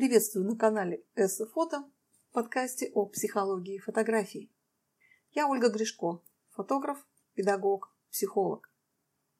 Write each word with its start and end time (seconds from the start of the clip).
Приветствую 0.00 0.46
на 0.46 0.56
канале 0.56 1.04
Эссе 1.14 1.44
Фото, 1.44 1.84
подкасте 2.32 2.90
о 2.94 3.04
психологии 3.04 3.76
фотографии. 3.76 4.50
Я 5.32 5.46
Ольга 5.46 5.68
Гришко, 5.68 6.22
фотограф, 6.52 7.06
педагог, 7.34 7.94
психолог. 8.10 8.72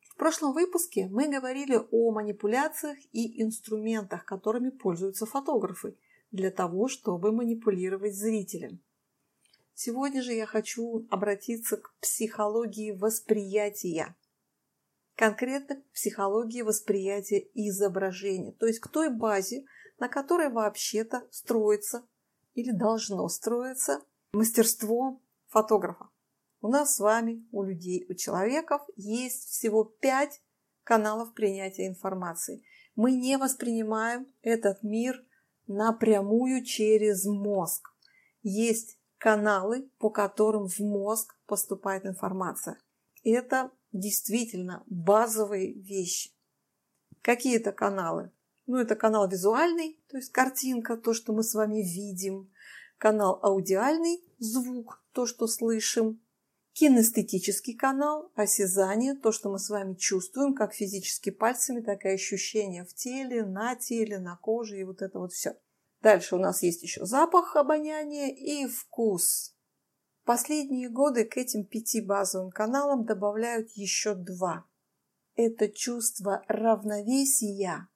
В 0.02 0.16
прошлом 0.18 0.52
выпуске 0.52 1.06
мы 1.06 1.28
говорили 1.28 1.80
о 1.90 2.10
манипуляциях 2.12 2.98
и 3.10 3.42
инструментах, 3.42 4.26
которыми 4.26 4.68
пользуются 4.68 5.24
фотографы 5.24 5.96
для 6.30 6.50
того, 6.50 6.88
чтобы 6.88 7.32
манипулировать 7.32 8.14
зрителем. 8.14 8.82
Сегодня 9.72 10.20
же 10.20 10.34
я 10.34 10.44
хочу 10.44 11.06
обратиться 11.08 11.78
к 11.78 11.94
психологии 12.02 12.92
восприятия. 12.92 14.14
Конкретно 15.16 15.82
психологии 15.94 16.60
восприятия 16.60 17.48
изображения, 17.54 18.52
то 18.52 18.66
есть 18.66 18.80
к 18.80 18.88
той 18.88 19.08
базе, 19.08 19.64
на 20.00 20.08
которой 20.08 20.50
вообще-то 20.50 21.28
строится 21.30 22.04
или 22.54 22.72
должно 22.72 23.28
строиться 23.28 24.00
мастерство 24.32 25.20
фотографа. 25.46 26.08
У 26.62 26.68
нас 26.68 26.96
с 26.96 26.98
вами, 26.98 27.46
у 27.52 27.62
людей, 27.62 28.06
у 28.08 28.14
человеков 28.14 28.82
есть 28.96 29.48
всего 29.50 29.84
пять 29.84 30.42
каналов 30.84 31.34
принятия 31.34 31.86
информации. 31.86 32.64
Мы 32.96 33.12
не 33.12 33.36
воспринимаем 33.36 34.26
этот 34.42 34.82
мир 34.82 35.22
напрямую 35.66 36.64
через 36.64 37.24
мозг. 37.26 37.94
Есть 38.42 38.98
каналы, 39.18 39.90
по 39.98 40.10
которым 40.10 40.66
в 40.66 40.80
мозг 40.80 41.38
поступает 41.46 42.06
информация. 42.06 42.80
Это 43.22 43.70
действительно 43.92 44.82
базовые 44.86 45.74
вещи. 45.74 46.30
Какие-то 47.22 47.72
каналы 47.72 48.32
ну, 48.70 48.78
это 48.78 48.94
канал 48.94 49.28
визуальный, 49.28 50.00
то 50.08 50.16
есть 50.16 50.30
картинка, 50.30 50.96
то, 50.96 51.12
что 51.12 51.32
мы 51.32 51.42
с 51.42 51.54
вами 51.54 51.82
видим. 51.82 52.52
Канал 52.98 53.40
аудиальный, 53.42 54.22
звук, 54.38 55.02
то, 55.12 55.26
что 55.26 55.48
слышим. 55.48 56.22
Кинестетический 56.72 57.74
канал, 57.74 58.30
осязание, 58.36 59.14
то, 59.14 59.32
что 59.32 59.50
мы 59.50 59.58
с 59.58 59.70
вами 59.70 59.94
чувствуем, 59.94 60.54
как 60.54 60.72
физически 60.72 61.30
пальцами, 61.30 61.80
так 61.80 62.04
и 62.04 62.10
ощущения 62.10 62.84
в 62.84 62.94
теле, 62.94 63.44
на 63.44 63.74
теле, 63.74 64.20
на 64.20 64.36
коже 64.36 64.78
и 64.78 64.84
вот 64.84 65.02
это 65.02 65.18
вот 65.18 65.32
все. 65.32 65.56
Дальше 66.00 66.36
у 66.36 66.38
нас 66.38 66.62
есть 66.62 66.84
еще 66.84 67.04
запах, 67.04 67.56
обоняние 67.56 68.32
и 68.32 68.68
вкус. 68.68 69.56
Последние 70.24 70.88
годы 70.88 71.24
к 71.24 71.36
этим 71.36 71.64
пяти 71.64 72.00
базовым 72.00 72.52
каналам 72.52 73.04
добавляют 73.04 73.70
еще 73.72 74.14
два. 74.14 74.64
Это 75.34 75.68
чувство 75.68 76.44
равновесия 76.46 77.88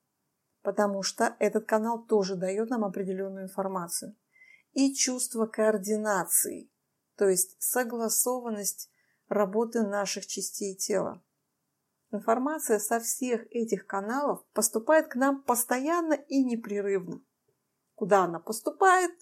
потому 0.65 1.03
что 1.03 1.37
этот 1.39 1.67
канал 1.67 2.03
тоже 2.07 2.37
дает 2.37 2.71
нам 2.71 2.85
определенную 2.85 3.45
информацию. 3.45 4.17
И 4.73 4.95
чувство 4.95 5.47
координации, 5.47 6.73
то 7.17 7.29
есть 7.29 7.55
согласованность 7.63 8.91
работы 9.29 9.83
наших 9.83 10.27
частей 10.27 10.75
тела. 10.75 11.23
Информация 12.11 12.79
со 12.79 12.99
всех 12.99 13.47
этих 13.51 13.87
каналов 13.87 14.43
поступает 14.55 15.09
к 15.09 15.17
нам 15.17 15.43
постоянно 15.43 16.15
и 16.15 16.43
непрерывно. 16.43 17.21
Куда 17.95 18.25
она 18.25 18.41
поступает? 18.41 19.13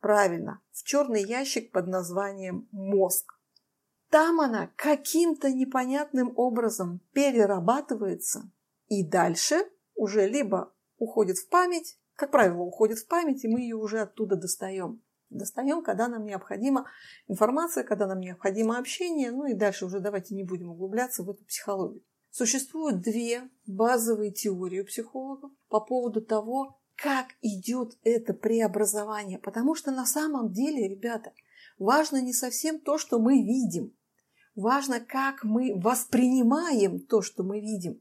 Правильно, 0.00 0.60
в 0.70 0.84
черный 0.84 1.24
ящик 1.24 1.72
под 1.72 1.86
названием 1.86 2.68
мозг. 2.72 3.32
Там 4.10 4.38
она 4.38 4.70
каким-то 4.76 5.50
непонятным 5.50 6.34
образом 6.36 7.00
перерабатывается 7.12 8.50
и 8.88 9.02
дальше 9.02 9.64
уже 9.94 10.28
либо 10.28 10.73
уходит 10.98 11.38
в 11.38 11.48
память, 11.48 11.98
как 12.16 12.30
правило, 12.30 12.62
уходит 12.62 12.98
в 12.98 13.06
память, 13.06 13.44
и 13.44 13.48
мы 13.48 13.60
ее 13.60 13.76
уже 13.76 14.00
оттуда 14.00 14.36
достаем. 14.36 15.02
Достаем, 15.30 15.82
когда 15.82 16.06
нам 16.06 16.24
необходима 16.24 16.86
информация, 17.26 17.82
когда 17.82 18.06
нам 18.06 18.20
необходимо 18.20 18.78
общение, 18.78 19.32
ну 19.32 19.46
и 19.46 19.54
дальше 19.54 19.86
уже 19.86 20.00
давайте 20.00 20.34
не 20.34 20.44
будем 20.44 20.70
углубляться 20.70 21.24
в 21.24 21.30
эту 21.30 21.44
психологию. 21.44 22.04
Существуют 22.30 23.00
две 23.00 23.48
базовые 23.66 24.32
теории 24.32 24.80
у 24.80 24.84
психологов 24.84 25.50
по 25.68 25.80
поводу 25.80 26.20
того, 26.20 26.78
как 26.96 27.26
идет 27.42 27.96
это 28.02 28.34
преобразование. 28.34 29.38
Потому 29.38 29.74
что 29.74 29.90
на 29.90 30.06
самом 30.06 30.52
деле, 30.52 30.88
ребята, 30.88 31.32
важно 31.78 32.20
не 32.20 32.32
совсем 32.32 32.80
то, 32.80 32.98
что 32.98 33.18
мы 33.18 33.42
видим. 33.42 33.92
Важно, 34.54 35.00
как 35.00 35.42
мы 35.42 35.74
воспринимаем 35.76 37.00
то, 37.00 37.22
что 37.22 37.42
мы 37.42 37.60
видим 37.60 38.00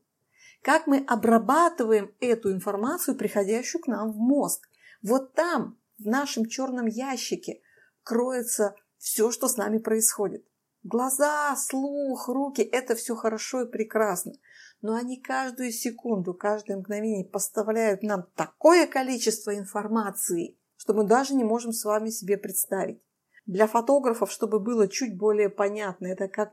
как 0.63 0.88
мы 0.88 1.03
обрабатываем 1.06 2.16
эту 2.22 2.51
информацию, 2.51 3.18
приходящую 3.18 3.81
к 3.81 3.88
нам 3.88 4.12
в 4.12 4.16
мозг. 4.16 4.68
Вот 5.01 5.34
там, 5.34 5.78
в 6.00 6.06
нашем 6.06 6.46
черном 6.46 6.88
ящике, 6.88 7.62
кроется 8.01 8.73
все, 8.97 9.29
что 9.29 9.50
с 9.50 9.57
нами 9.57 9.78
происходит. 9.78 10.46
Глаза, 10.84 11.56
слух, 11.57 12.29
руки– 12.29 12.62
это 12.72 12.96
все 12.96 13.16
хорошо 13.16 13.63
и 13.63 13.72
прекрасно. 13.72 14.34
Но 14.81 14.96
они 14.96 15.22
каждую 15.22 15.72
секунду, 15.72 16.34
каждое 16.34 16.78
мгновение 16.78 17.25
поставляют 17.25 18.02
нам 18.02 18.25
такое 18.35 18.88
количество 18.88 19.57
информации, 19.57 20.57
что 20.78 20.94
мы 20.94 21.06
даже 21.06 21.35
не 21.35 21.44
можем 21.44 21.73
с 21.73 21.84
вами 21.84 22.09
себе 22.09 22.38
представить. 22.38 23.02
Для 23.46 23.68
фотографов, 23.68 24.31
чтобы 24.31 24.62
было 24.62 24.88
чуть 24.88 25.18
более 25.18 25.50
понятно, 25.50 26.07
это 26.07 26.29
как 26.29 26.52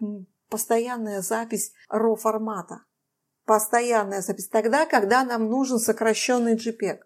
постоянная 0.49 1.23
запись 1.23 1.73
RAW-формата 1.89 2.85
постоянная 3.51 4.23
запись 4.23 4.47
тогда, 4.47 4.87
когда 4.87 5.25
нам 5.25 5.51
нужен 5.51 5.81
сокращенный 5.81 6.55
JPEG. 6.55 7.01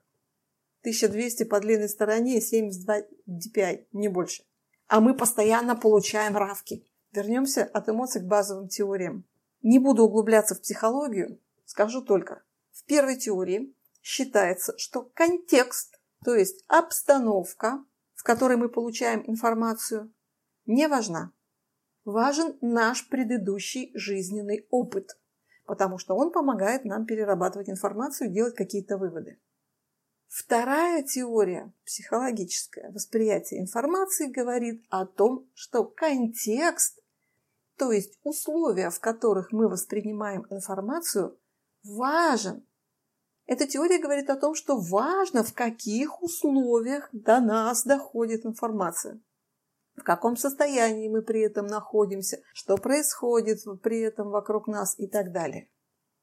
1200 0.82 1.44
по 1.44 1.58
длинной 1.58 1.88
стороне 1.88 2.36
и 2.36 2.42
72 2.42 2.98
DPI, 3.26 3.86
не 3.92 4.08
больше. 4.08 4.44
А 4.86 5.00
мы 5.00 5.14
постоянно 5.14 5.74
получаем 5.74 6.36
равки. 6.36 6.86
Вернемся 7.12 7.64
от 7.64 7.88
эмоций 7.88 8.20
к 8.20 8.26
базовым 8.26 8.68
теориям. 8.68 9.24
Не 9.62 9.78
буду 9.78 10.04
углубляться 10.04 10.54
в 10.54 10.60
психологию, 10.60 11.40
скажу 11.64 12.02
только. 12.02 12.42
В 12.72 12.84
первой 12.84 13.16
теории 13.16 13.74
считается, 14.02 14.76
что 14.76 15.00
контекст, 15.14 15.98
то 16.26 16.34
есть 16.34 16.62
обстановка, 16.68 17.82
в 18.16 18.22
которой 18.22 18.58
мы 18.58 18.68
получаем 18.68 19.24
информацию, 19.26 20.12
не 20.66 20.88
важна. 20.88 21.32
Важен 22.04 22.58
наш 22.60 23.08
предыдущий 23.08 23.92
жизненный 23.94 24.66
опыт– 24.68 25.16
потому 25.66 25.98
что 25.98 26.14
он 26.14 26.30
помогает 26.30 26.84
нам 26.84 27.06
перерабатывать 27.06 27.68
информацию 27.68 28.28
и 28.28 28.32
делать 28.32 28.54
какие-то 28.54 28.96
выводы. 28.96 29.38
Вторая 30.28 31.02
теория, 31.02 31.72
психологическое 31.84 32.90
восприятие 32.90 33.60
информации, 33.60 34.26
говорит 34.26 34.84
о 34.90 35.06
том, 35.06 35.48
что 35.54 35.84
контекст, 35.84 36.98
то 37.76 37.92
есть 37.92 38.18
условия, 38.22 38.90
в 38.90 39.00
которых 39.00 39.52
мы 39.52 39.68
воспринимаем 39.68 40.46
информацию, 40.50 41.38
важен. 41.84 42.66
Эта 43.46 43.66
теория 43.66 43.98
говорит 43.98 44.30
о 44.30 44.36
том, 44.36 44.54
что 44.54 44.78
важно, 44.78 45.44
в 45.44 45.52
каких 45.52 46.22
условиях 46.22 47.08
до 47.12 47.40
нас 47.40 47.84
доходит 47.84 48.44
информация 48.44 49.20
в 49.96 50.02
каком 50.02 50.36
состоянии 50.36 51.08
мы 51.08 51.22
при 51.22 51.40
этом 51.40 51.66
находимся, 51.66 52.40
что 52.52 52.76
происходит 52.76 53.60
при 53.82 54.00
этом 54.00 54.30
вокруг 54.30 54.66
нас 54.66 54.98
и 54.98 55.06
так 55.06 55.32
далее. 55.32 55.68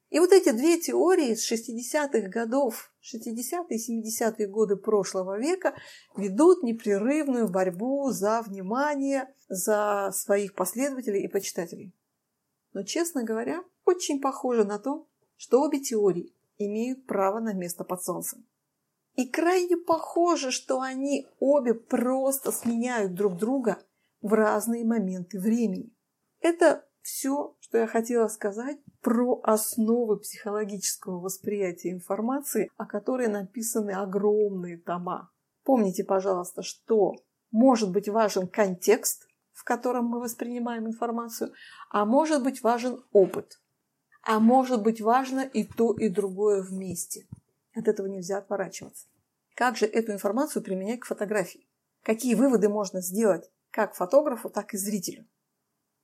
И 0.09 0.19
вот 0.19 0.33
эти 0.33 0.51
две 0.51 0.77
теории 0.77 1.33
с 1.35 1.49
60-х 1.49 2.27
годов, 2.27 2.91
60-е 3.01 3.65
и 3.69 4.01
70-е 4.03 4.47
годы 4.47 4.75
прошлого 4.75 5.39
века 5.39 5.73
ведут 6.17 6.63
непрерывную 6.63 7.49
борьбу 7.49 8.09
за 8.11 8.41
внимание, 8.41 9.33
за 9.47 10.11
своих 10.13 10.53
последователей 10.53 11.23
и 11.23 11.29
почитателей. 11.29 11.95
Но, 12.73 12.83
честно 12.83 13.23
говоря, 13.23 13.63
очень 13.85 14.19
похоже 14.19 14.65
на 14.65 14.79
то, 14.79 15.07
что 15.37 15.61
обе 15.61 15.79
теории 15.79 16.35
имеют 16.57 17.05
право 17.05 17.39
на 17.39 17.53
место 17.53 17.85
под 17.85 18.03
солнцем. 18.03 18.45
И 19.15 19.27
крайне 19.27 19.77
похоже, 19.77 20.51
что 20.51 20.81
они 20.81 21.27
обе 21.39 21.73
просто 21.73 22.51
сменяют 22.51 23.13
друг 23.13 23.37
друга 23.37 23.77
в 24.21 24.33
разные 24.33 24.85
моменты 24.85 25.39
времени. 25.39 25.93
Это 26.39 26.85
все, 27.01 27.55
что 27.59 27.79
я 27.79 27.87
хотела 27.87 28.27
сказать 28.27 28.77
про 29.01 29.41
основы 29.43 30.19
психологического 30.19 31.19
восприятия 31.19 31.91
информации, 31.91 32.69
о 32.77 32.85
которой 32.85 33.27
написаны 33.27 33.91
огромные 33.91 34.77
тома. 34.77 35.31
Помните, 35.63 36.03
пожалуйста, 36.03 36.61
что 36.61 37.15
может 37.51 37.91
быть 37.91 38.07
важен 38.07 38.47
контекст, 38.47 39.27
в 39.51 39.63
котором 39.63 40.05
мы 40.05 40.19
воспринимаем 40.19 40.87
информацию, 40.87 41.53
а 41.89 42.05
может 42.05 42.43
быть 42.43 42.63
важен 42.63 43.03
опыт, 43.11 43.61
а 44.23 44.39
может 44.39 44.81
быть 44.81 45.01
важно 45.01 45.41
и 45.41 45.63
то, 45.63 45.93
и 45.93 46.09
другое 46.09 46.63
вместе. 46.63 47.27
От 47.73 47.87
этого 47.87 48.07
нельзя 48.07 48.37
отворачиваться. 48.37 49.07
Как 49.55 49.77
же 49.77 49.85
эту 49.85 50.11
информацию 50.11 50.63
применять 50.63 51.01
к 51.01 51.05
фотографии? 51.05 51.67
Какие 52.03 52.35
выводы 52.35 52.69
можно 52.69 53.01
сделать 53.01 53.49
как 53.69 53.95
фотографу, 53.95 54.49
так 54.49 54.73
и 54.73 54.77
зрителю? 54.77 55.27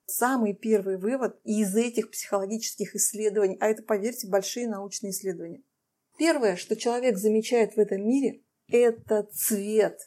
Самый 0.06 0.54
первый 0.54 0.98
вывод 0.98 1.40
из 1.44 1.76
этих 1.76 2.12
психологических 2.12 2.96
исследований, 2.96 3.58
а 3.60 3.68
это, 3.68 3.84
поверьте, 3.84 4.30
большие 4.30 4.70
научные 4.70 5.12
исследования. 5.12 5.64
Первое, 6.18 6.56
что 6.56 6.78
человек 6.78 7.18
замечает 7.18 7.76
в 7.76 7.80
этом 7.80 8.08
мире, 8.08 8.42
это 8.68 9.24
цвет, 9.24 10.00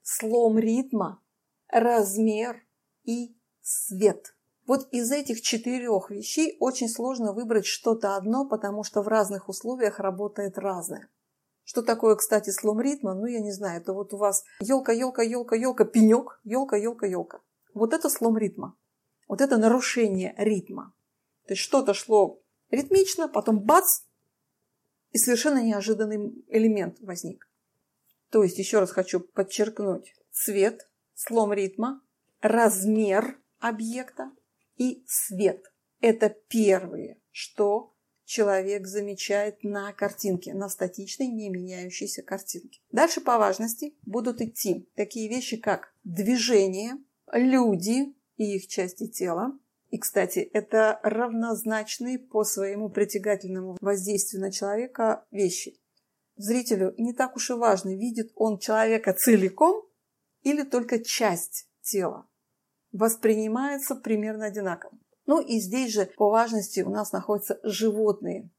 слом 0.00 0.58
ритма, 0.58 1.22
размер 1.68 2.64
и 3.04 3.36
свет. 3.60 4.31
Вот 4.66 4.88
из 4.92 5.10
этих 5.10 5.40
четырех 5.40 6.10
вещей 6.10 6.56
очень 6.60 6.88
сложно 6.88 7.32
выбрать 7.32 7.66
что-то 7.66 8.16
одно, 8.16 8.46
потому 8.48 8.84
что 8.84 9.02
в 9.02 9.08
разных 9.08 9.48
условиях 9.48 9.98
работает 9.98 10.56
разное. 10.56 11.08
Что 11.64 11.82
такое, 11.82 12.16
кстати, 12.16 12.50
слом 12.50 12.80
ритма? 12.80 13.14
Ну, 13.14 13.26
я 13.26 13.40
не 13.40 13.52
знаю. 13.52 13.80
Это 13.80 13.92
вот 13.92 14.12
у 14.12 14.16
вас 14.16 14.44
елка, 14.60 14.92
елка, 14.92 15.22
елка, 15.22 15.56
елка, 15.56 15.84
пенек, 15.84 16.40
елка, 16.44 16.76
елка, 16.76 17.06
елка. 17.06 17.40
Вот 17.74 17.92
это 17.92 18.08
слом 18.08 18.36
ритма. 18.36 18.76
Вот 19.28 19.40
это 19.40 19.56
нарушение 19.56 20.34
ритма. 20.36 20.92
То 21.46 21.54
есть 21.54 21.62
что-то 21.62 21.94
шло 21.94 22.40
ритмично, 22.70 23.28
потом 23.28 23.60
бац, 23.60 24.02
и 25.10 25.18
совершенно 25.18 25.62
неожиданный 25.62 26.44
элемент 26.48 26.98
возник. 27.00 27.48
То 28.30 28.42
есть, 28.42 28.58
еще 28.58 28.80
раз 28.80 28.90
хочу 28.90 29.20
подчеркнуть, 29.20 30.14
цвет, 30.30 30.88
слом 31.14 31.52
ритма, 31.52 32.00
размер 32.40 33.38
объекта 33.60 34.32
и 34.76 35.04
свет. 35.06 35.64
Это 36.00 36.30
первые, 36.48 37.20
что 37.30 37.94
человек 38.24 38.86
замечает 38.86 39.62
на 39.62 39.92
картинке, 39.92 40.54
на 40.54 40.68
статичной, 40.68 41.28
не 41.28 41.50
меняющейся 41.50 42.22
картинке. 42.22 42.80
Дальше 42.90 43.20
по 43.20 43.38
важности 43.38 43.94
будут 44.06 44.40
идти 44.40 44.88
такие 44.96 45.28
вещи, 45.28 45.56
как 45.56 45.94
движение, 46.02 46.94
люди 47.32 48.14
и 48.36 48.56
их 48.56 48.68
части 48.68 49.06
тела. 49.06 49.58
И, 49.90 49.98
кстати, 49.98 50.38
это 50.38 50.98
равнозначные 51.02 52.18
по 52.18 52.44
своему 52.44 52.88
притягательному 52.88 53.76
воздействию 53.80 54.40
на 54.40 54.50
человека 54.50 55.26
вещи. 55.30 55.78
Зрителю 56.36 56.94
не 56.96 57.12
так 57.12 57.36
уж 57.36 57.50
и 57.50 57.52
важно, 57.52 57.94
видит 57.94 58.32
он 58.34 58.58
человека 58.58 59.12
целиком 59.12 59.84
или 60.40 60.62
только 60.62 61.04
часть 61.04 61.68
тела. 61.82 62.26
Воспринимается 62.92 63.94
примерно 63.94 64.46
одинаково. 64.46 64.92
Ну 65.24 65.40
и 65.40 65.60
здесь 65.60 65.92
же 65.92 66.04
по 66.16 66.28
важности 66.28 66.80
у 66.80 66.90
нас 66.90 67.10
находятся 67.12 67.58
животные. 67.62 68.50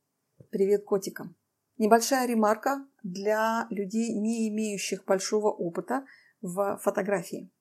Привет 0.50 0.86
котикам. 0.86 1.36
Небольшая 1.78 2.28
ремарка 2.28 2.88
для 3.04 3.68
людей, 3.70 4.14
не 4.16 4.50
имеющих 4.50 5.06
большого 5.06 5.52
опыта 5.52 6.06
в 6.42 6.80
фотографии. 6.82 7.52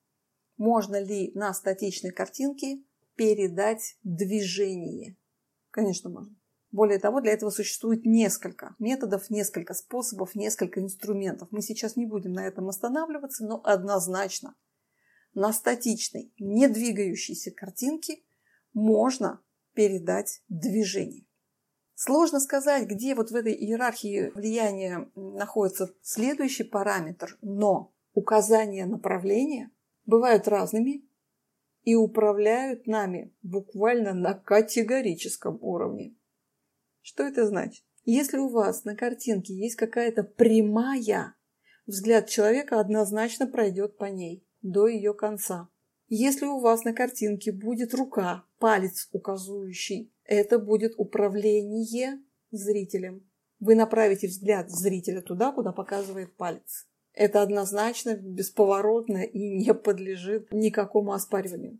Можно 0.57 0.99
ли 0.99 1.31
на 1.35 1.53
статичной 1.53 2.11
картинке 2.11 2.83
передать 3.15 3.97
движение? 4.03 5.15
Конечно, 5.69 6.09
можно. 6.09 6.35
Более 6.71 6.97
того, 6.97 7.21
для 7.21 7.33
этого 7.33 7.51
существует 7.51 8.03
несколько 8.03 8.75
методов, 8.79 9.29
несколько 9.29 9.75
способов, 9.75 10.33
несколько 10.33 10.79
инструментов. 10.79 11.49
Мы 11.51 11.61
сейчас 11.61 11.95
не 11.95 12.07
будем 12.07 12.33
на 12.33 12.47
этом 12.47 12.67
останавливаться, 12.67 13.45
но 13.45 13.61
однозначно 13.63 14.55
на 15.33 15.51
статичной, 15.53 16.33
не 16.39 16.67
двигающейся 16.67 17.51
картинке 17.51 18.19
можно 18.73 19.41
передать 19.73 20.41
движение. 20.49 21.25
Сложно 21.95 22.39
сказать, 22.39 22.87
где 22.87 23.15
вот 23.15 23.31
в 23.31 23.35
этой 23.35 23.53
иерархии 23.53 24.31
влияния 24.35 25.09
находится 25.15 25.93
следующий 26.01 26.63
параметр, 26.63 27.37
но 27.41 27.93
указания 28.13 28.85
направления 28.85 29.71
бывают 30.05 30.47
разными 30.47 31.07
и 31.83 31.95
управляют 31.95 32.87
нами 32.87 33.33
буквально 33.41 34.13
на 34.13 34.33
категорическом 34.33 35.57
уровне. 35.61 36.15
Что 37.01 37.23
это 37.23 37.45
значит? 37.45 37.83
Если 38.05 38.37
у 38.37 38.49
вас 38.49 38.83
на 38.83 38.95
картинке 38.95 39.53
есть 39.53 39.75
какая-то 39.75 40.23
прямая, 40.23 41.35
взгляд 41.85 42.27
человека 42.27 42.79
однозначно 42.79 43.47
пройдет 43.47 43.97
по 43.97 44.05
ней 44.05 44.45
до 44.63 44.87
ее 44.87 45.13
конца. 45.13 45.69
Если 46.07 46.45
у 46.45 46.59
вас 46.59 46.83
на 46.83 46.93
картинке 46.93 47.51
будет 47.51 47.93
рука, 47.93 48.45
палец 48.57 49.07
указывающий, 49.11 50.11
это 50.23 50.57
будет 50.57 50.93
управление 50.97 52.19
зрителем. 52.51 53.29
Вы 53.59 53.75
направите 53.75 54.27
взгляд 54.27 54.69
зрителя 54.69 55.21
туда, 55.21 55.51
куда 55.51 55.71
показывает 55.71 56.35
палец. 56.35 56.87
Это 57.13 57.41
однозначно, 57.41 58.15
бесповоротно 58.15 59.23
и 59.23 59.55
не 59.55 59.73
подлежит 59.73 60.51
никакому 60.51 61.13
оспариванию. 61.13 61.79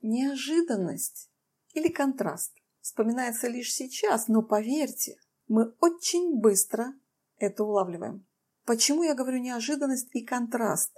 Неожиданность 0.00 1.30
или 1.74 1.88
контраст 1.88 2.54
вспоминается 2.80 3.48
лишь 3.48 3.74
сейчас, 3.74 4.28
но 4.28 4.42
поверьте, 4.42 5.16
мы 5.48 5.74
очень 5.80 6.38
быстро 6.38 6.94
это 7.38 7.64
улавливаем. 7.64 8.26
Почему 8.64 9.02
я 9.02 9.14
говорю 9.14 9.38
неожиданность 9.38 10.08
и 10.12 10.24
контраст? 10.24 10.92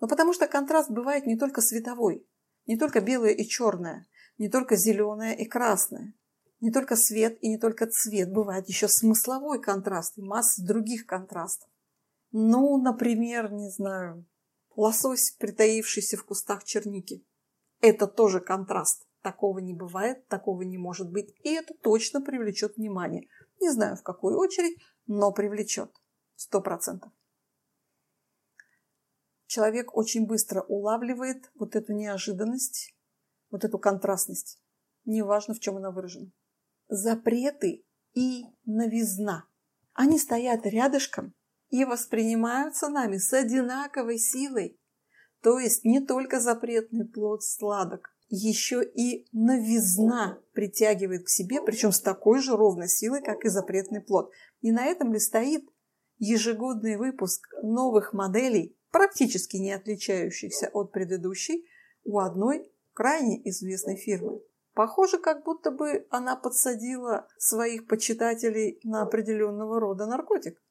Ну 0.00 0.08
потому 0.08 0.32
что 0.32 0.46
контраст 0.46 0.90
бывает 0.90 1.26
не 1.26 1.36
только 1.36 1.62
световой, 1.62 2.26
не 2.66 2.76
только 2.76 3.00
белое 3.00 3.32
и 3.32 3.46
черное, 3.46 4.06
не 4.38 4.48
только 4.48 4.76
зеленое 4.76 5.36
и 5.36 5.46
красное, 5.46 6.14
не 6.60 6.70
только 6.70 6.96
свет 6.96 7.38
и 7.40 7.48
не 7.48 7.58
только 7.58 7.86
цвет, 7.86 8.32
бывает 8.32 8.68
еще 8.68 8.88
смысловой 8.88 9.60
контраст 9.60 10.18
и 10.18 10.22
масса 10.22 10.64
других 10.64 11.06
контрастов. 11.06 11.68
Ну, 12.32 12.76
например, 12.80 13.52
не 13.52 13.70
знаю, 13.70 14.26
лосось, 14.74 15.30
притаившийся 15.38 16.16
в 16.16 16.24
кустах 16.24 16.64
черники. 16.64 17.24
Это 17.80 18.06
тоже 18.06 18.40
контраст. 18.40 19.06
Такого 19.22 19.58
не 19.58 19.74
бывает, 19.74 20.28
такого 20.28 20.62
не 20.62 20.78
может 20.78 21.10
быть, 21.10 21.34
и 21.42 21.50
это 21.50 21.74
точно 21.74 22.20
привлечет 22.20 22.76
внимание. 22.76 23.28
Не 23.60 23.70
знаю, 23.70 23.96
в 23.96 24.02
какую 24.02 24.38
очередь, 24.38 24.78
но 25.06 25.32
привлечет. 25.32 25.90
Сто 26.36 26.60
процентов 26.60 27.10
человек 29.46 29.96
очень 29.96 30.26
быстро 30.26 30.62
улавливает 30.62 31.50
вот 31.54 31.76
эту 31.76 31.92
неожиданность, 31.92 32.94
вот 33.50 33.64
эту 33.64 33.78
контрастность. 33.78 34.60
Неважно, 35.04 35.54
в 35.54 35.60
чем 35.60 35.76
она 35.76 35.90
выражена. 35.90 36.30
Запреты 36.88 37.84
и 38.14 38.44
новизна. 38.64 39.46
Они 39.92 40.18
стоят 40.18 40.66
рядышком 40.66 41.34
и 41.70 41.84
воспринимаются 41.84 42.88
нами 42.88 43.18
с 43.18 43.32
одинаковой 43.32 44.18
силой. 44.18 44.78
То 45.42 45.58
есть 45.58 45.84
не 45.84 46.00
только 46.00 46.40
запретный 46.40 47.06
плод 47.06 47.42
сладок, 47.42 48.16
еще 48.28 48.82
и 48.84 49.26
новизна 49.32 50.40
притягивает 50.52 51.26
к 51.26 51.28
себе, 51.28 51.62
причем 51.62 51.92
с 51.92 52.00
такой 52.00 52.40
же 52.40 52.56
ровной 52.56 52.88
силой, 52.88 53.22
как 53.22 53.44
и 53.44 53.48
запретный 53.48 54.00
плод. 54.00 54.32
И 54.60 54.72
на 54.72 54.86
этом 54.86 55.12
ли 55.12 55.20
стоит 55.20 55.68
ежегодный 56.18 56.96
выпуск 56.96 57.46
новых 57.62 58.12
моделей 58.12 58.76
практически 58.96 59.58
не 59.58 59.72
отличающихся 59.72 60.70
от 60.72 60.90
предыдущей, 60.90 61.68
у 62.04 62.18
одной 62.18 62.72
крайне 62.94 63.46
известной 63.50 63.96
фирмы. 63.96 64.40
Похоже, 64.72 65.18
как 65.18 65.44
будто 65.44 65.70
бы 65.70 66.06
она 66.08 66.34
подсадила 66.34 67.28
своих 67.36 67.86
почитателей 67.86 68.80
на 68.84 69.02
определенного 69.02 69.80
рода 69.80 70.06
наркотик. 70.06 70.62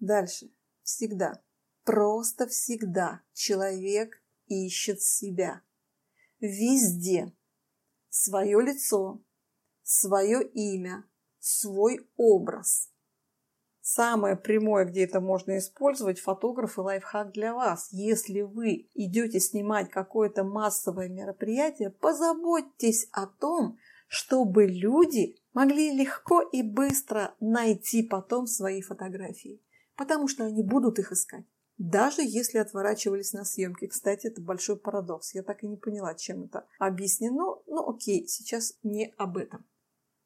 Дальше. 0.00 0.50
Всегда. 0.82 1.40
Просто 1.84 2.48
всегда 2.48 3.20
человек 3.34 4.20
ищет 4.48 5.00
себя. 5.00 5.62
Везде. 6.40 7.32
Свое 8.10 8.60
лицо, 8.60 9.22
свое 9.84 10.42
имя, 10.42 11.04
свой 11.38 12.04
образ. 12.16 12.91
Самое 13.84 14.36
прямое, 14.36 14.84
где 14.84 15.02
это 15.02 15.20
можно 15.20 15.58
использовать, 15.58 16.20
фотограф 16.20 16.78
и 16.78 16.80
лайфхак 16.80 17.32
для 17.32 17.52
вас. 17.52 17.88
Если 17.90 18.42
вы 18.42 18.88
идете 18.94 19.40
снимать 19.40 19.90
какое-то 19.90 20.44
массовое 20.44 21.08
мероприятие, 21.08 21.90
позаботьтесь 21.90 23.08
о 23.10 23.26
том, 23.26 23.76
чтобы 24.06 24.66
люди 24.66 25.34
могли 25.52 25.90
легко 25.90 26.42
и 26.42 26.62
быстро 26.62 27.34
найти 27.40 28.04
потом 28.04 28.46
свои 28.46 28.82
фотографии, 28.82 29.60
потому 29.96 30.28
что 30.28 30.44
они 30.44 30.62
будут 30.62 31.00
их 31.00 31.10
искать. 31.10 31.44
Даже 31.76 32.22
если 32.22 32.58
отворачивались 32.58 33.32
на 33.32 33.44
съемки. 33.44 33.88
Кстати, 33.88 34.28
это 34.28 34.40
большой 34.40 34.76
парадокс. 34.78 35.34
Я 35.34 35.42
так 35.42 35.64
и 35.64 35.66
не 35.66 35.76
поняла, 35.76 36.14
чем 36.14 36.44
это 36.44 36.68
объяснено. 36.78 37.56
Ну 37.66 37.88
окей, 37.88 38.28
сейчас 38.28 38.78
не 38.84 39.12
об 39.16 39.38
этом. 39.38 39.64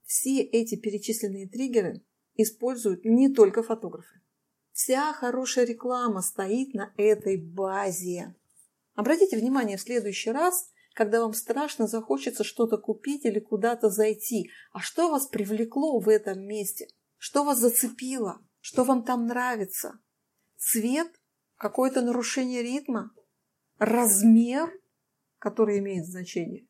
Все 0.05 0.43
эти 0.43 0.77
перечисленные 0.77 1.49
триггеры 1.49 2.03
используют 2.37 3.05
не 3.05 3.29
только 3.29 3.63
фотографы. 3.63 4.21
Вся 4.73 5.13
хорошая 5.13 5.65
реклама 5.65 6.21
стоит 6.21 6.75
на 6.75 6.93
этой 6.97 7.37
базе. 7.37 8.35
Обратите 8.95 9.37
внимание 9.37 9.77
в 9.77 9.83
следующий 9.83 10.31
раз, 10.31 10.71
когда 10.95 11.21
вам 11.21 11.35
страшно 11.35 11.87
захочется 11.87 12.45
что-то 12.45 12.79
купить 12.79 13.25
или 13.25 13.39
куда-то 13.39 13.91
зайти. 13.91 14.51
А 14.73 14.81
что 14.81 15.11
вас 15.11 15.27
привлекло 15.27 15.99
в 15.99 16.09
этом 16.09 16.43
месте? 16.43 16.89
Что 17.19 17.45
вас 17.45 17.59
зацепило? 17.59 18.41
Что 18.61 18.85
вам 18.85 19.05
там 19.05 19.27
нравится? 19.27 19.99
Цвет? 20.57 21.09
Какое-то 21.57 22.03
нарушение 22.03 22.63
ритма? 22.63 23.13
Размер, 23.79 24.73
который 25.39 25.79
имеет 25.79 26.07
значение? 26.07 26.67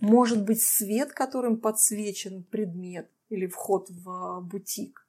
Может 0.00 0.44
быть, 0.44 0.62
свет, 0.62 1.12
которым 1.12 1.60
подсвечен 1.60 2.44
предмет? 2.44 3.10
Или 3.28 3.46
вход 3.46 3.88
в 3.90 4.40
бутик. 4.42 5.06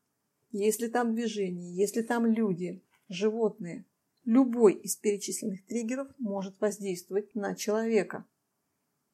Если 0.52 0.88
там 0.88 1.14
движение, 1.14 1.76
если 1.76 2.02
там 2.02 2.26
люди, 2.26 2.84
животные. 3.08 3.86
Любой 4.26 4.74
из 4.74 4.96
перечисленных 4.96 5.66
триггеров 5.66 6.08
может 6.18 6.60
воздействовать 6.60 7.34
на 7.36 7.56
человека. 7.56 8.26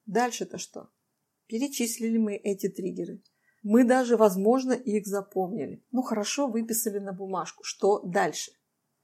Дальше-то 0.04 0.58
что? 0.58 0.90
Перечислили 1.46 2.18
мы 2.18 2.36
эти 2.36 2.68
триггеры. 2.68 3.22
Мы 3.62 3.84
даже, 3.84 4.16
возможно, 4.16 4.72
их 4.72 5.06
запомнили. 5.06 5.84
Ну 5.90 6.02
хорошо, 6.02 6.48
выписали 6.48 6.98
на 6.98 7.12
бумажку. 7.12 7.64
Что 7.64 8.00
дальше? 8.00 8.52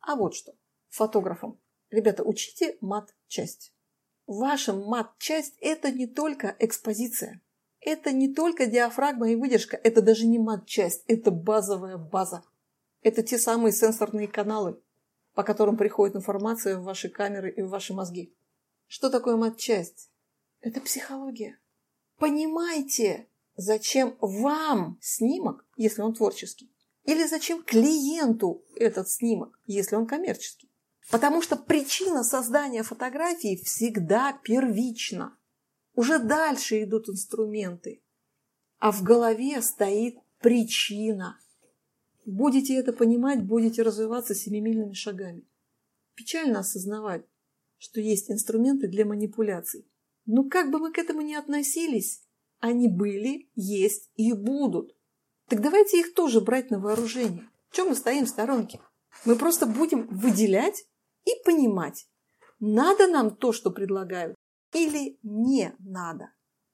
А 0.00 0.16
вот 0.16 0.34
что. 0.34 0.54
Фотографам. 0.88 1.60
Ребята, 1.90 2.22
учите 2.22 2.76
мат-часть. 2.80 3.74
Ваша 4.26 4.72
мат-часть– 4.72 5.56
это 5.60 5.90
не 5.90 6.06
только 6.06 6.54
экспозиция. 6.58 7.40
Это 7.84 8.12
не 8.12 8.32
только 8.32 8.66
диафрагма 8.66 9.30
и 9.30 9.36
выдержка. 9.36 9.76
Это 9.76 10.02
даже 10.02 10.26
не 10.26 10.38
мат-часть. 10.38 11.04
Это 11.08 11.30
базовая 11.30 11.96
база. 11.96 12.44
Это 13.02 13.22
те 13.24 13.38
самые 13.38 13.72
сенсорные 13.72 14.28
каналы, 14.28 14.80
по 15.34 15.42
которым 15.42 15.76
приходит 15.76 16.14
информация 16.14 16.78
в 16.78 16.84
ваши 16.84 17.08
камеры 17.08 17.50
и 17.50 17.62
в 17.62 17.70
ваши 17.70 17.92
мозги. 17.92 18.32
Что 18.86 19.10
такое 19.10 19.36
мат-часть? 19.36 20.10
Это 20.60 20.80
психология. 20.80 21.58
Понимайте, 22.18 23.26
зачем 23.56 24.16
вам 24.20 24.98
снимок, 25.00 25.64
если 25.76 26.02
он 26.02 26.14
творческий, 26.14 26.72
или 27.04 27.26
зачем 27.26 27.64
клиенту 27.64 28.62
этот 28.76 29.08
снимок, 29.08 29.58
если 29.66 29.96
он 29.96 30.06
коммерческий. 30.06 30.70
Потому 31.10 31.42
что 31.42 31.56
причина 31.56 32.22
создания 32.22 32.84
фотографии 32.84 33.60
всегда 33.64 34.38
первична. 34.44 35.36
Уже 35.94 36.18
дальше 36.18 36.82
идут 36.82 37.08
инструменты. 37.08 38.02
А 38.78 38.92
в 38.92 39.02
голове 39.02 39.60
стоит 39.62 40.16
причина. 40.40 41.38
Будете 42.24 42.74
это 42.74 42.92
понимать, 42.92 43.44
будете 43.44 43.82
развиваться 43.82 44.34
семимильными 44.34 44.94
шагами. 44.94 45.46
Печально 46.14 46.60
осознавать, 46.60 47.24
что 47.78 48.00
есть 48.00 48.30
инструменты 48.30 48.88
для 48.88 49.04
манипуляций. 49.04 49.86
Но 50.24 50.48
как 50.48 50.70
бы 50.70 50.78
мы 50.78 50.92
к 50.92 50.98
этому 50.98 51.20
ни 51.20 51.34
относились, 51.34 52.22
они 52.60 52.88
были, 52.88 53.50
есть 53.54 54.10
и 54.14 54.32
будут. 54.32 54.96
Так 55.48 55.60
давайте 55.60 56.00
их 56.00 56.14
тоже 56.14 56.40
брать 56.40 56.70
на 56.70 56.78
вооружение. 56.78 57.48
Чем 57.72 57.88
мы 57.88 57.96
стоим 57.96 58.24
в 58.24 58.28
сторонке? 58.28 58.80
Мы 59.24 59.36
просто 59.36 59.66
будем 59.66 60.06
выделять 60.08 60.86
и 61.24 61.30
понимать, 61.44 62.06
надо 62.60 63.08
нам 63.08 63.34
то, 63.34 63.52
что 63.52 63.70
предлагают, 63.70 64.36
или 64.72 65.18
не 65.22 65.74
надо. 65.78 66.30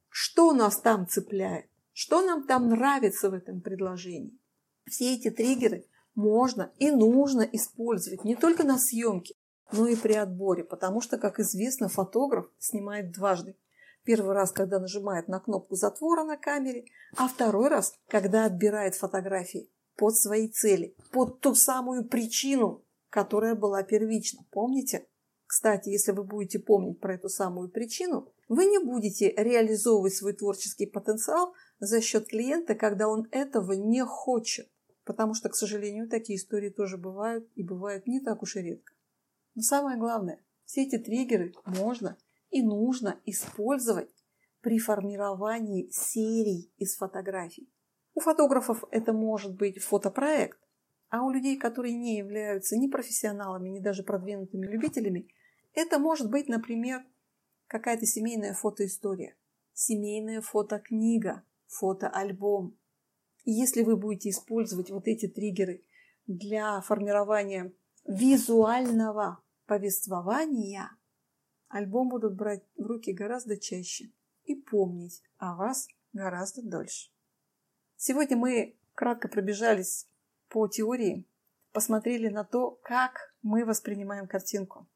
Что 0.08 0.52
нас 0.52 0.80
там 0.80 1.06
цепляет? 1.06 1.66
Что 1.92 2.22
нам 2.22 2.46
там 2.46 2.68
нравится 2.68 3.30
в 3.30 3.34
этом 3.34 3.60
предложении? 3.60 4.38
Все 4.86 5.14
эти 5.14 5.30
триггеры 5.30 5.84
можно 6.14 6.72
и 6.78 6.90
нужно 6.90 7.42
использовать 7.42 8.24
не 8.24 8.34
только 8.34 8.64
на 8.64 8.78
съемке, 8.78 9.34
но 9.72 9.86
и 9.86 9.96
при 9.96 10.14
отборе, 10.14 10.64
потому 10.64 11.00
что, 11.00 11.18
как 11.18 11.38
известно, 11.40 11.88
фотограф 11.88 12.46
снимает 12.58 13.12
дважды. 13.12 13.56
Первый 14.04 14.32
раз, 14.32 14.52
когда 14.52 14.78
нажимает 14.78 15.28
на 15.28 15.38
кнопку 15.38 15.74
затвора 15.74 16.24
на 16.24 16.36
камере, 16.36 16.86
а 17.16 17.28
второй 17.28 17.68
раз, 17.68 17.94
когда 18.08 18.46
отбирает 18.46 18.94
фотографии 18.94 19.68
под 19.96 20.16
свои 20.16 20.48
цели, 20.48 20.96
под 21.12 21.40
ту 21.40 21.54
самую 21.54 22.08
причину, 22.08 22.84
которая 23.10 23.54
была 23.54 23.82
первична. 23.82 24.44
Помните? 24.50 25.06
Кстати, 25.48 25.88
если 25.88 26.12
вы 26.12 26.24
будете 26.24 26.58
помнить 26.58 27.00
про 27.00 27.14
эту 27.14 27.30
самую 27.30 27.70
причину, 27.70 28.30
вы 28.48 28.66
не 28.66 28.78
будете 28.78 29.32
реализовывать 29.34 30.14
свой 30.14 30.34
творческий 30.34 30.84
потенциал 30.84 31.54
за 31.80 32.02
счет 32.02 32.28
клиента, 32.28 32.74
когда 32.74 33.08
он 33.08 33.26
этого 33.30 33.72
не 33.72 34.04
хочет. 34.04 34.68
Потому 35.04 35.32
что, 35.32 35.48
к 35.48 35.54
сожалению, 35.54 36.06
такие 36.06 36.36
истории 36.36 36.68
тоже 36.68 36.98
бывают 36.98 37.48
и 37.54 37.62
бывают 37.62 38.06
не 38.06 38.20
так 38.20 38.42
уж 38.42 38.56
и 38.56 38.60
редко. 38.60 38.92
Но 39.54 39.62
самое 39.62 39.96
главное, 39.96 40.44
все 40.66 40.82
эти 40.82 40.98
триггеры 40.98 41.54
можно 41.64 42.18
и 42.50 42.60
нужно 42.60 43.18
использовать 43.24 44.10
при 44.60 44.78
формировании 44.78 45.88
серий 45.90 46.70
из 46.76 46.94
фотографий. 46.94 47.72
У 48.12 48.20
фотографов 48.20 48.84
это 48.90 49.14
может 49.14 49.56
быть 49.56 49.82
фотопроект, 49.82 50.58
а 51.08 51.24
у 51.24 51.30
людей, 51.30 51.56
которые 51.56 51.94
не 51.94 52.18
являются 52.18 52.76
ни 52.76 52.86
профессионалами, 52.86 53.70
ни 53.70 53.80
даже 53.80 54.02
продвинутыми 54.02 54.66
любителями, 54.66 55.30
это 55.78 56.00
может 56.00 56.28
быть, 56.28 56.49
например, 56.49 57.04
какая-то 57.68 58.04
семейная 58.04 58.52
фотоистория, 58.52 59.37
семейная 59.73 60.40
фотокнига, 60.40 61.44
фотоальбом, 61.68 62.76
и 63.44 63.52
если 63.52 63.82
вы 63.82 63.97
будете 63.97 64.30
использовать 64.30 64.90
вот 64.90 65.06
эти 65.06 65.28
триггеры 65.28 65.85
для 66.26 66.80
формирования 66.80 67.73
визуального 68.04 69.40
повествования, 69.66 70.90
альбом 71.68 72.08
будут 72.08 72.35
брать 72.35 72.64
в 72.76 72.85
руки 72.85 73.12
гораздо 73.12 73.56
чаще 73.56 74.11
и 74.44 74.56
помнить 74.56 75.23
о 75.37 75.54
вас 75.54 75.87
гораздо 76.12 76.62
дольше. 76.62 77.12
Сегодня 77.97 78.37
мы 78.37 78.76
кратко 78.94 79.28
пробежались 79.28 80.08
по 80.49 80.66
теории, 80.66 81.25
посмотрели 81.73 82.28
на 82.28 82.42
то, 82.42 82.73
как 82.82 83.32
мы 83.42 83.64
воспринимаем 83.64 84.26
картинку. 84.26 84.88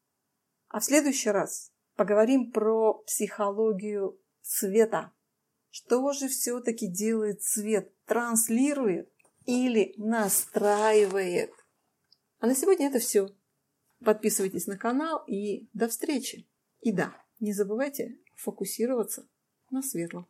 А 0.73 0.79
в 0.79 0.83
следующий 0.83 1.29
раз 1.29 1.71
поговорим 1.95 2.51
про 2.51 2.95
психологию 3.05 4.19
цвета. 4.41 5.13
Что 5.69 6.11
же 6.13 6.27
все-таки 6.27 6.87
делает 6.87 7.43
цвет? 7.43 7.93
Транслирует 8.05 9.07
или 9.45 9.93
настраивает? 9.97 11.51
А 12.39 12.47
на 12.47 12.55
сегодня 12.55 12.87
это 12.87 12.97
все. 12.97 13.29
Подписывайтесь 14.03 14.65
на 14.65 14.75
канал 14.75 15.23
и 15.27 15.69
до 15.73 15.87
встречи. 15.87 16.49
И 16.81 16.91
да, 16.91 17.23
не 17.39 17.53
забывайте 17.53 18.17
фокусироваться 18.35 19.29
на 19.69 19.83
светлом. 19.83 20.27